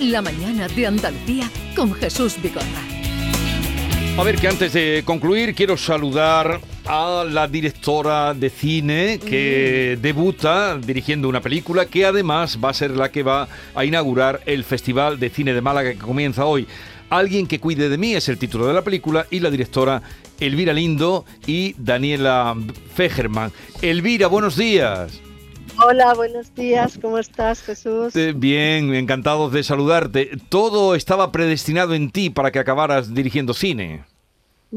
La 0.00 0.20
mañana 0.20 0.66
de 0.68 0.86
Andalucía 0.86 1.48
con 1.76 1.92
Jesús 1.94 2.36
Bigorra. 2.42 2.64
A 4.18 4.22
ver, 4.24 4.36
que 4.36 4.48
antes 4.48 4.72
de 4.72 5.02
concluir 5.04 5.54
quiero 5.54 5.76
saludar 5.76 6.60
a 6.84 7.24
la 7.28 7.46
directora 7.46 8.34
de 8.34 8.50
cine 8.50 9.18
que 9.18 9.96
debuta 10.00 10.78
dirigiendo 10.78 11.28
una 11.28 11.40
película 11.40 11.86
que 11.86 12.04
además 12.04 12.58
va 12.62 12.70
a 12.70 12.74
ser 12.74 12.90
la 12.90 13.10
que 13.10 13.22
va 13.22 13.48
a 13.74 13.84
inaugurar 13.84 14.40
el 14.46 14.64
Festival 14.64 15.18
de 15.18 15.30
Cine 15.30 15.54
de 15.54 15.60
Málaga 15.60 15.92
que 15.92 15.98
comienza 15.98 16.44
hoy. 16.44 16.66
Alguien 17.10 17.46
que 17.46 17.60
cuide 17.60 17.88
de 17.88 17.98
mí 17.98 18.14
es 18.14 18.28
el 18.28 18.38
título 18.38 18.66
de 18.66 18.74
la 18.74 18.82
película 18.82 19.26
y 19.30 19.40
la 19.40 19.50
directora 19.50 20.02
Elvira 20.40 20.72
Lindo 20.72 21.24
y 21.46 21.74
Daniela 21.78 22.56
Fegerman. 22.94 23.52
Elvira, 23.80 24.26
buenos 24.26 24.56
días. 24.56 25.23
Hola, 25.82 26.14
buenos 26.14 26.54
días, 26.54 26.98
¿cómo 27.00 27.18
estás, 27.18 27.62
Jesús? 27.62 28.14
Eh, 28.16 28.32
Bien, 28.34 28.94
encantados 28.94 29.52
de 29.52 29.62
saludarte. 29.62 30.30
Todo 30.48 30.94
estaba 30.94 31.32
predestinado 31.32 31.94
en 31.94 32.10
ti 32.10 32.30
para 32.30 32.52
que 32.52 32.58
acabaras 32.58 33.12
dirigiendo 33.12 33.54
cine. 33.54 34.04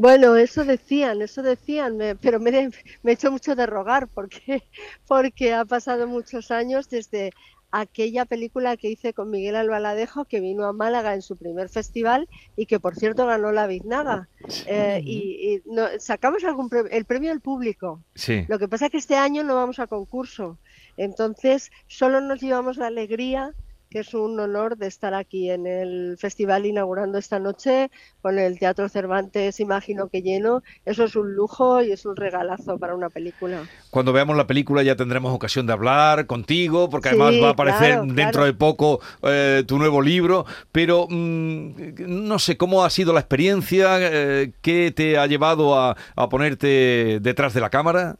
Bueno, 0.00 0.36
eso 0.36 0.64
decían, 0.64 1.22
eso 1.22 1.42
decían, 1.42 1.96
me- 1.96 2.14
pero 2.14 2.38
me, 2.38 2.50
he- 2.50 2.70
me 3.02 3.10
he 3.10 3.14
hecho 3.14 3.32
mucho 3.32 3.56
de 3.56 3.66
rogar 3.66 4.06
porque, 4.06 4.62
porque 5.08 5.54
ha 5.54 5.64
pasado 5.64 6.06
muchos 6.06 6.52
años 6.52 6.88
desde 6.88 7.32
aquella 7.72 8.24
película 8.24 8.76
que 8.76 8.90
hice 8.90 9.12
con 9.12 9.28
Miguel 9.28 9.56
Albaladejo 9.56 10.24
que 10.24 10.38
vino 10.40 10.66
a 10.66 10.72
Málaga 10.72 11.14
en 11.14 11.20
su 11.22 11.36
primer 11.36 11.68
festival 11.68 12.28
y 12.56 12.66
que 12.66 12.78
por 12.78 12.94
cierto 12.94 13.26
ganó 13.26 13.50
la 13.50 13.66
Biznaga. 13.66 14.28
Eh, 14.66 15.02
y 15.04 15.54
y 15.54 15.62
no- 15.66 15.88
sacamos 15.98 16.44
algún 16.44 16.68
pre- 16.68 16.96
el 16.96 17.04
premio 17.04 17.30
del 17.30 17.40
público. 17.40 18.04
Sí. 18.14 18.44
Lo 18.48 18.58
que 18.60 18.68
pasa 18.68 18.86
es 18.86 18.92
que 18.92 18.98
este 18.98 19.16
año 19.16 19.42
no 19.42 19.56
vamos 19.56 19.80
a 19.80 19.88
concurso, 19.88 20.58
entonces 20.96 21.70
solo 21.88 22.20
nos 22.20 22.40
llevamos 22.40 22.76
la 22.76 22.86
alegría, 22.86 23.52
que 23.90 24.00
es 24.00 24.14
un 24.14 24.38
honor 24.40 24.76
de 24.76 24.86
estar 24.86 25.14
aquí 25.14 25.50
en 25.50 25.66
el 25.66 26.16
festival 26.18 26.66
inaugurando 26.66 27.18
esta 27.18 27.38
noche 27.38 27.90
con 28.20 28.38
el 28.38 28.58
Teatro 28.58 28.88
Cervantes, 28.88 29.60
imagino 29.60 30.08
que 30.08 30.22
lleno. 30.22 30.62
Eso 30.84 31.04
es 31.04 31.16
un 31.16 31.34
lujo 31.34 31.82
y 31.82 31.92
es 31.92 32.04
un 32.06 32.16
regalazo 32.16 32.78
para 32.78 32.94
una 32.94 33.10
película. 33.10 33.68
Cuando 33.90 34.12
veamos 34.12 34.36
la 34.36 34.46
película 34.46 34.82
ya 34.82 34.96
tendremos 34.96 35.32
ocasión 35.34 35.66
de 35.66 35.72
hablar 35.72 36.26
contigo, 36.26 36.90
porque 36.90 37.08
Sí, 37.08 37.16
además 37.16 37.42
va 37.42 37.48
a 37.48 37.52
aparecer 37.52 38.02
claro, 38.02 38.06
dentro 38.06 38.42
claro. 38.42 38.44
de 38.44 38.52
poco 38.54 39.00
eh, 39.22 39.64
tu 39.66 39.78
nuevo 39.78 40.02
libro. 40.02 40.44
Pero 40.72 41.06
mm, 41.08 41.94
no 42.06 42.38
sé 42.38 42.56
cómo 42.58 42.84
ha 42.84 42.90
sido 42.90 43.12
la 43.12 43.20
experiencia, 43.20 43.96
eh, 44.00 44.52
qué 44.62 44.92
te 44.94 45.16
ha 45.18 45.26
llevado 45.26 45.78
a, 45.78 45.96
a 46.16 46.28
ponerte 46.28 47.18
detrás 47.20 47.54
de 47.54 47.60
la 47.60 47.70
cámara. 47.70 48.16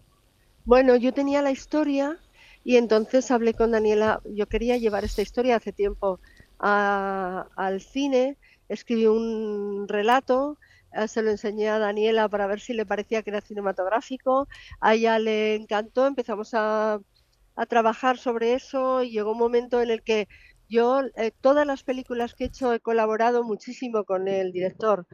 Bueno, 0.64 0.94
yo 0.97 1.12
tenía 1.12 1.42
la 1.42 1.50
historia 1.50 2.16
y 2.69 2.77
entonces 2.77 3.30
hablé 3.30 3.55
con 3.55 3.70
Daniela. 3.70 4.20
Yo 4.27 4.47
quería 4.47 4.77
llevar 4.77 5.02
esta 5.02 5.22
historia 5.22 5.56
hace 5.56 5.72
tiempo 5.72 6.20
al 6.58 7.80
cine. 7.80 8.36
Escribí 8.69 9.06
un 9.06 9.88
relato, 9.88 10.58
eh, 10.92 11.08
se 11.08 11.22
lo 11.22 11.30
enseñé 11.30 11.70
a 11.70 11.78
Daniela 11.78 12.28
para 12.28 12.47
ver 12.47 12.60
si 12.60 12.75
le 12.75 12.84
parecía 12.84 13.22
que 13.22 13.30
era 13.30 13.41
cinematográfico. 13.41 14.48
A 14.83 14.94
ella 14.94 15.19
le 15.19 15.55
encantó, 15.55 16.06
empezamos 16.06 16.52
a, 16.52 17.00
a 17.56 17.66
trabajar 17.66 18.19
sobre 18.19 18.52
eso 18.52 19.03
y 19.03 19.12
llegó 19.12 19.32
un 19.32 19.38
momento 19.38 19.80
en 19.80 19.88
el 19.88 20.03
que 20.03 20.28
yo, 20.69 21.00
eh, 21.16 21.32
todas 21.41 21.66
las 21.66 21.82
películas 21.84 22.34
que 22.34 22.44
he 22.44 22.47
hecho, 22.48 22.75
he 22.75 22.80
colaborado 22.80 23.44
muchísimo 23.44 24.05
con 24.05 24.28
el 24.28 24.53
director. 24.53 25.06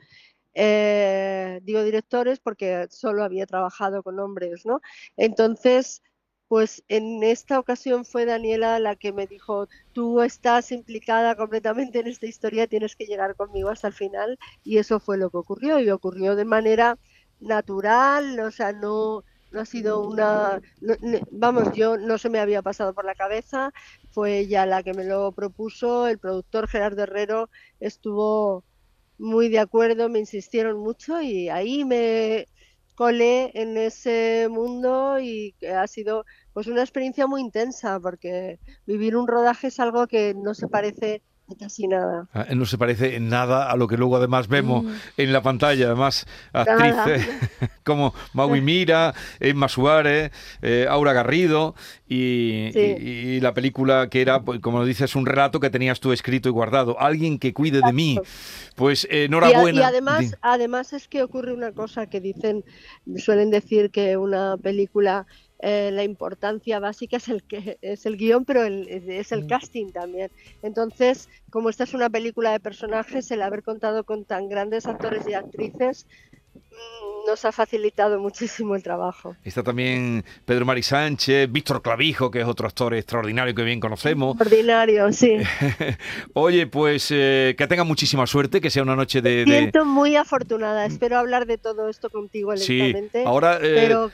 Eh, 0.54 1.60
digo 1.62 1.84
directores 1.84 2.40
porque 2.40 2.88
solo 2.90 3.22
había 3.22 3.46
trabajado 3.46 4.02
con 4.02 4.18
hombres, 4.18 4.66
¿no? 4.66 4.80
Entonces, 5.16 6.02
pues 6.54 6.84
en 6.86 7.24
esta 7.24 7.58
ocasión 7.58 8.04
fue 8.04 8.26
Daniela 8.26 8.78
la 8.78 8.94
que 8.94 9.12
me 9.12 9.26
dijo, 9.26 9.66
tú 9.92 10.20
estás 10.20 10.70
implicada 10.70 11.34
completamente 11.34 11.98
en 11.98 12.06
esta 12.06 12.26
historia, 12.26 12.68
tienes 12.68 12.94
que 12.94 13.06
llegar 13.06 13.34
conmigo 13.34 13.70
hasta 13.70 13.88
el 13.88 13.92
final. 13.92 14.38
Y 14.62 14.78
eso 14.78 15.00
fue 15.00 15.18
lo 15.18 15.30
que 15.30 15.38
ocurrió 15.38 15.80
y 15.80 15.90
ocurrió 15.90 16.36
de 16.36 16.44
manera 16.44 16.96
natural, 17.40 18.38
o 18.38 18.52
sea, 18.52 18.72
no, 18.72 19.24
ha 19.52 19.64
sido 19.64 20.08
una, 20.08 20.60
vamos, 21.32 21.72
yo 21.74 21.96
no 21.96 22.18
se 22.18 22.30
me 22.30 22.38
había 22.38 22.62
pasado 22.62 22.94
por 22.94 23.04
la 23.04 23.16
cabeza, 23.16 23.72
fue 24.12 24.38
ella 24.38 24.64
la 24.64 24.84
que 24.84 24.94
me 24.94 25.02
lo 25.02 25.32
propuso, 25.32 26.06
el 26.06 26.20
productor 26.20 26.68
Gerardo 26.68 27.02
Herrero 27.02 27.50
estuvo 27.80 28.62
muy 29.18 29.48
de 29.48 29.58
acuerdo, 29.58 30.08
me 30.08 30.20
insistieron 30.20 30.78
mucho 30.78 31.20
y 31.20 31.48
ahí 31.48 31.84
me 31.84 32.46
colé 32.94 33.50
en 33.60 33.76
ese 33.76 34.48
mundo 34.50 35.18
y 35.20 35.54
ha 35.74 35.86
sido 35.86 36.24
pues 36.52 36.66
una 36.66 36.82
experiencia 36.82 37.26
muy 37.26 37.40
intensa 37.40 38.00
porque 38.00 38.60
vivir 38.86 39.16
un 39.16 39.28
rodaje 39.28 39.68
es 39.68 39.80
algo 39.80 40.06
que 40.06 40.34
no 40.34 40.54
se 40.54 40.68
parece 40.68 41.22
casi 41.58 41.86
nada. 41.86 42.26
Ah, 42.32 42.46
No 42.54 42.64
se 42.66 42.78
parece 42.78 43.16
en 43.16 43.28
nada 43.28 43.70
a 43.70 43.76
lo 43.76 43.86
que 43.86 43.96
luego 43.96 44.16
además 44.16 44.48
vemos 44.48 44.84
en 45.16 45.32
la 45.32 45.42
pantalla. 45.42 45.86
Además, 45.86 46.26
actrices 46.52 47.28
como 47.84 48.14
Maui 48.32 48.60
Mira, 48.60 49.14
Emma 49.40 49.68
Suárez, 49.68 50.32
eh, 50.62 50.86
Aura 50.88 51.12
Garrido 51.12 51.74
y, 52.08 52.70
Sí. 52.72 52.80
y- 52.98 53.08
y 53.36 53.40
la 53.40 53.52
película 53.54 54.08
que 54.08 54.20
era, 54.22 54.42
pues, 54.42 54.60
como 54.60 54.84
dices, 54.84 55.14
un 55.16 55.26
relato 55.26 55.60
que 55.60 55.70
tenías 55.70 56.00
tú 56.00 56.12
escrito 56.12 56.48
y 56.48 56.52
guardado. 56.52 56.98
Alguien 57.00 57.38
que 57.38 57.52
cuide 57.52 57.80
de 57.84 57.92
mí. 57.92 58.18
Pues 58.74 59.04
eh, 59.10 59.16
Y, 59.16 59.20
a- 59.20 59.24
enhorabuena. 59.26 59.80
y 59.80 59.84
además, 59.84 60.20
Di- 60.30 60.36
además 60.40 60.92
es 60.92 61.08
que 61.08 61.22
ocurre 61.22 61.52
una 61.52 61.72
cosa 61.72 62.06
que 62.06 62.20
dicen, 62.20 62.64
suelen 63.16 63.50
decir 63.50 63.90
que 63.90 64.16
una 64.16 64.56
película 64.56 65.26
eh, 65.64 65.90
la 65.92 66.04
importancia 66.04 66.78
básica 66.80 67.16
es 67.18 67.28
el 67.28 67.44
que 67.44 67.78
es 67.82 68.06
el 68.06 68.16
guion, 68.16 68.44
pero 68.44 68.64
el- 68.64 68.88
es 68.88 69.32
el 69.32 69.46
casting 69.46 69.92
también. 69.92 70.30
Entonces, 70.62 71.28
como 71.50 71.70
esta 71.70 71.84
es 71.84 71.94
una 71.94 72.10
película 72.10 72.52
de 72.52 72.60
personajes, 72.60 73.30
el 73.30 73.42
haber 73.42 73.62
contado 73.62 74.04
con 74.04 74.24
tan 74.26 74.48
grandes 74.48 74.88
actores 74.88 75.26
y 75.26 75.34
actrices 75.34 76.06
mm, 76.54 76.60
nos 77.26 77.42
ha 77.46 77.52
facilitado 77.52 78.18
muchísimo 78.20 78.74
el 78.76 78.82
trabajo. 78.82 79.34
Está 79.44 79.62
también 79.62 80.24
Pedro 80.44 80.66
Mari 80.66 80.82
Sánchez, 80.82 81.50
Víctor 81.50 81.80
Clavijo, 81.80 82.30
que 82.30 82.40
es 82.40 82.46
otro 82.46 82.66
actor 82.66 82.92
extraordinario 82.94 83.54
que 83.54 83.62
bien 83.62 83.80
conocemos. 83.80 84.38
Ordinario, 84.38 85.10
sí. 85.12 85.38
Oye, 86.34 86.66
pues 86.66 87.08
eh, 87.10 87.54
que 87.56 87.66
tenga 87.66 87.84
muchísima 87.84 88.26
suerte, 88.26 88.60
que 88.60 88.70
sea 88.70 88.82
una 88.82 88.96
noche 88.96 89.22
de... 89.22 89.44
de- 89.44 89.58
Siento 89.58 89.84
muy 89.84 90.16
afortunada. 90.16 90.84
Espero 90.86 91.16
hablar 91.18 91.46
de 91.46 91.56
todo 91.58 91.88
esto 91.88 92.10
contigo 92.10 92.54
Sí, 92.56 92.94
ahora 93.24 93.58
eh, 93.62 93.74
pero 93.76 94.10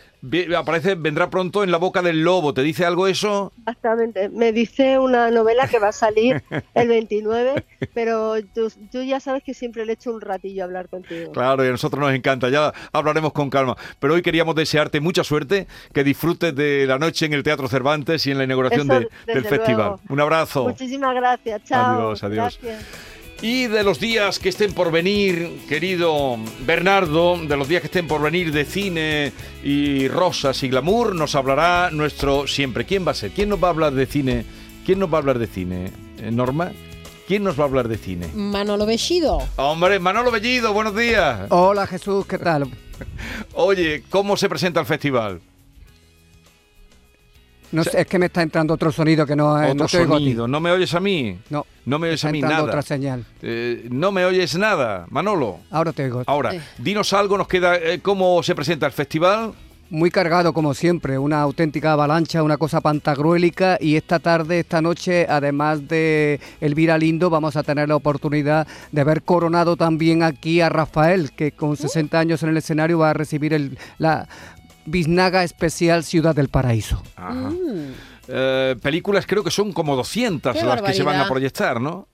aparece, 0.59 0.94
vendrá 0.97 1.31
pronto 1.31 1.65
en 1.65 1.70
la 1.70 1.78
boca 1.78 2.03
del 2.03 2.22
lobo. 2.22 2.53
¿Te 2.54 2.62
dice 2.62 2.84
algo 2.84 3.06
eso? 3.06 3.53
Exactamente. 3.59 4.28
Me 4.28 4.53
dice 4.53 4.99
una 4.99 5.31
novela 5.31 5.66
que 5.66 5.78
va 5.78 5.88
a 5.88 5.93
salir 5.93 6.43
el 6.75 6.88
29, 6.88 7.65
pero 7.94 8.34
tú, 8.54 8.70
tú 8.93 9.03
ya 9.03 9.19
sabes 9.19 9.43
que 9.43 9.54
siempre 9.54 9.87
le 9.87 9.94
echo 9.94 10.12
un 10.12 10.20
ratillo 10.20 10.62
a 10.62 10.66
hablar 10.66 10.88
contigo. 10.88 11.32
Claro, 11.32 11.65
y 11.65 11.69
a 11.69 11.70
nosotros 11.70 12.00
nos 12.00 12.12
encanta, 12.15 12.50
ya 12.50 12.72
hablaremos 12.93 13.33
con 13.33 13.49
calma. 13.50 13.77
Pero 13.99 14.15
hoy 14.15 14.22
queríamos 14.22 14.55
desearte 14.55 15.00
mucha 15.00 15.25
suerte, 15.25 15.66
que 15.94 16.05
disfrutes 16.05 16.55
de 16.55 16.84
la 16.87 16.99
noche 16.99 17.27
en 17.27 17.33
el 17.33 17.43
Teatro 17.43 17.69
Cervantes 17.69 18.27
y 18.27 18.31
en 18.33 18.38
la 18.38 18.44
inauguración 18.44 18.91
Eso, 18.91 19.00
de- 19.00 19.09
desde 19.27 19.41
del 19.41 19.44
festival. 19.49 19.77
luego. 19.87 20.00
Un 20.09 20.21
abrazo. 20.21 20.65
Muchísimas 20.65 21.15
gracias. 21.15 21.62
Chao. 21.65 21.97
Adiós, 21.97 22.22
adiós. 22.25 22.59
Gracias. 22.62 22.84
Y 23.43 23.69
de 23.69 23.83
los 23.83 23.99
días 23.99 24.38
que 24.38 24.50
estén 24.50 24.75
por 24.75 24.93
venir, 24.93 25.61
querido 25.66 26.37
Bernardo, 26.66 27.38
de 27.38 27.56
los 27.56 27.69
días 27.69 27.81
que 27.81 27.87
estén 27.87 28.06
por 28.06 28.21
venir 28.21 28.53
de 28.53 28.67
cine 28.67 29.32
y 29.65 30.09
rosas 30.09 30.62
y 30.62 30.69
glamour, 30.69 31.15
nos 31.15 31.34
hablará 31.34 31.91
nuestro 31.91 32.47
siempre. 32.47 32.84
¿Quién 32.84 33.06
va 33.06 33.12
a 33.12 33.15
ser? 33.15 33.31
¿Quién 33.31 33.49
nos 33.49 33.62
va 33.62 33.69
a 33.69 33.71
hablar 33.71 33.93
de 33.94 34.05
cine? 34.05 34.44
¿Quién 34.84 34.99
nos 34.99 35.11
va 35.11 35.17
a 35.17 35.21
hablar 35.21 35.38
de 35.38 35.47
cine? 35.47 35.91
Eh, 36.19 36.31
¿Norma? 36.31 36.71
¿Quién 37.30 37.44
nos 37.44 37.56
va 37.56 37.62
a 37.62 37.66
hablar 37.68 37.86
de 37.86 37.96
cine? 37.96 38.26
Manolo 38.34 38.86
Bellido. 38.86 39.38
Hombre, 39.54 40.00
Manolo 40.00 40.32
Bellido, 40.32 40.72
buenos 40.72 40.96
días. 40.96 41.42
Hola 41.50 41.86
Jesús, 41.86 42.26
¿qué 42.26 42.38
tal? 42.38 42.68
Oye, 43.54 44.02
¿cómo 44.10 44.36
se 44.36 44.48
presenta 44.48 44.80
el 44.80 44.86
festival? 44.86 45.40
No 47.70 47.84
sé, 47.84 48.00
es 48.00 48.06
que 48.08 48.19
me 48.19 48.26
está 48.26 48.42
entrando 48.42 48.74
otro 48.74 48.90
sonido 48.90 49.24
que 49.24 49.36
no, 49.36 49.52
Otro 49.54 49.74
no 49.74 49.86
te 49.86 49.98
oigo 49.98 50.14
a 50.16 50.19
ti. 50.19 50.24
sonido. 50.24 50.48
¿No 50.48 50.58
me 50.58 50.72
oyes 50.72 50.92
a 50.92 50.98
mí? 50.98 51.38
No, 51.50 51.64
No 51.84 52.00
me 52.00 52.08
oyes 52.08 52.19
está 52.19 52.31
a 52.31 52.32
mí 52.32 52.40
nada. 52.43 52.64
otra 52.64 52.82
señal. 52.82 53.25
Eh, 53.43 53.87
no 53.93 54.10
me 54.10 54.25
oyes 54.25 54.56
nada, 54.58 55.06
Manolo. 55.08 55.60
Ahora 55.70 55.93
te 55.93 56.02
oigo. 56.06 56.25
Ahora, 56.26 56.52
Eh. 56.56 56.60
dinos 56.78 57.12
algo, 57.12 57.38
nos 57.38 57.46
queda 57.46 57.76
eh, 57.76 58.00
cómo 58.02 58.43
se 58.43 58.56
presenta 58.56 58.87
el 58.87 58.93
festival. 58.93 59.52
Muy 59.90 60.12
cargado 60.12 60.52
como 60.52 60.72
siempre, 60.72 61.19
una 61.19 61.40
auténtica 61.40 61.92
avalancha, 61.92 62.44
una 62.44 62.56
cosa 62.58 62.81
pantagruélica 62.81 63.76
y 63.81 63.96
esta 63.96 64.20
tarde, 64.20 64.60
esta 64.60 64.81
noche, 64.81 65.26
además 65.28 65.88
de 65.88 66.38
Elvira 66.60 66.96
Lindo, 66.96 67.28
vamos 67.28 67.56
a 67.56 67.64
tener 67.64 67.88
la 67.88 67.96
oportunidad 67.96 68.69
de 68.92 69.04
ver 69.04 69.22
coronado 69.22 69.76
también 69.76 70.22
aquí 70.22 70.60
a 70.60 70.69
Rafael, 70.69 71.32
que 71.32 71.50
con 71.50 71.76
60 71.76 72.19
años 72.20 72.42
en 72.44 72.50
el 72.50 72.56
escenario 72.56 73.00
va 73.00 73.10
a 73.10 73.14
recibir 73.14 73.52
el, 73.52 73.78
la 73.98 74.28
Biznaga 74.87 75.42
Especial 75.42 76.04
Ciudad 76.04 76.36
del 76.36 76.48
Paraíso. 76.48 77.02
Ajá. 77.16 77.50
Mm. 77.50 77.93
Eh, 78.32 78.76
películas 78.81 79.26
creo 79.26 79.43
que 79.43 79.50
son 79.50 79.72
como 79.72 79.96
200 79.96 80.54
Qué 80.54 80.62
las 80.62 80.82
que 80.82 80.94
se 80.94 81.02
van 81.02 81.19
a 81.19 81.28
proyectar, 81.28 81.81
¿no? 81.81 82.06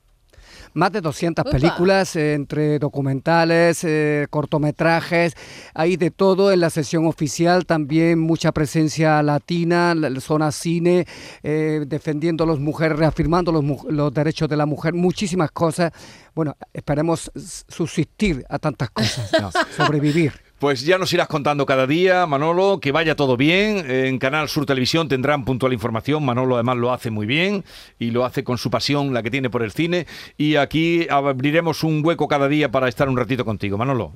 Más 0.77 0.93
de 0.93 1.01
200 1.01 1.47
películas, 1.47 2.17
eh, 2.17 2.35
entre 2.35 2.79
documentales, 2.79 3.83
eh, 3.83 4.27
cortometrajes, 4.29 5.35
hay 5.73 5.97
de 5.97 6.11
todo 6.11 6.53
en 6.53 6.61
la 6.61 6.69
sesión 6.69 7.07
oficial, 7.07 7.65
también 7.65 8.19
mucha 8.19 8.53
presencia 8.53 9.23
latina, 9.23 9.95
la 9.95 10.21
zona 10.21 10.53
cine, 10.53 11.07
eh, 11.43 11.87
defendiendo 11.87 12.45
a 12.45 12.49
las 12.49 12.59
mujeres, 12.59 12.99
reafirmando 12.99 13.53
los, 13.53 13.65
los 13.85 14.13
derechos 14.13 14.51
de 14.51 14.57
la 14.59 14.67
mujer, 14.67 14.93
muchísimas 14.93 15.51
cosas. 15.51 15.93
Bueno, 16.35 16.55
esperemos 16.75 17.33
subsistir 17.35 18.45
a 18.47 18.59
tantas 18.59 18.91
cosas, 18.91 19.31
sobrevivir. 19.79 20.46
Pues 20.59 20.87
ya 20.87 20.97
nos 20.97 21.13
irás 21.13 21.29
contando 21.29 21.67
cada 21.67 21.87
día, 21.87 22.25
Manolo, 22.25 22.81
que 22.81 22.91
vaya 22.91 23.15
todo 23.15 23.37
bien. 23.37 23.91
En 23.91 24.19
Canal 24.19 24.49
Sur 24.49 24.65
Televisión 24.65 25.07
tendrán 25.07 25.45
puntual 25.45 25.75
información. 25.75 26.25
Manolo 26.25 26.55
además 26.55 26.79
lo 26.79 26.95
hace 26.95 27.11
muy 27.11 27.27
bien 27.27 27.63
y 27.99 28.11
lo 28.11 28.25
hace 28.25 28.43
con 28.43 28.57
su 28.57 28.71
pasión, 28.71 29.13
la 29.13 29.23
que 29.23 29.31
tiene 29.31 29.51
por 29.51 29.63
el 29.63 29.73
cine. 29.73 30.07
Y 30.39 30.57
aquí 30.57 31.07
abriremos 31.11 31.85
un 31.85 32.01
hueco 32.03 32.27
cada 32.27 32.49
día 32.49 32.71
para 32.71 32.89
estar 32.89 33.07
un 33.07 33.19
ratito 33.19 33.45
contigo, 33.45 33.77
Manolo. 33.77 34.15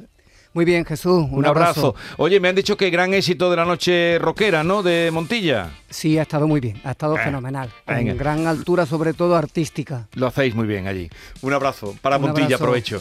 Muy 0.52 0.64
bien, 0.64 0.84
Jesús. 0.84 1.26
Un, 1.30 1.46
abrazo. 1.46 1.94
Oye, 2.16 2.40
me 2.40 2.48
han 2.48 2.56
dicho 2.56 2.76
que 2.76 2.90
gran 2.90 3.14
éxito 3.14 3.50
de 3.50 3.56
la 3.56 3.64
noche 3.64 4.18
rockera, 4.18 4.64
¿no? 4.64 4.82
De 4.82 5.10
Montilla. 5.12 5.70
Sí, 5.88 6.18
ha 6.18 6.22
estado 6.22 6.48
muy 6.48 6.58
bien, 6.58 6.80
ha 6.82 6.90
estado 6.90 7.16
fenomenal. 7.16 7.70
En 7.86 8.16
gran 8.16 8.46
altura, 8.48 8.84
sobre 8.84 9.12
todo 9.12 9.36
artística. 9.36 10.08
Lo 10.14 10.26
hacéis 10.26 10.54
muy 10.54 10.66
bien 10.66 10.88
allí. 10.88 11.08
Un 11.42 11.52
abrazo. 11.52 11.94
Para 12.00 12.18
Montilla, 12.18 12.56
aprovecho. 12.56 13.00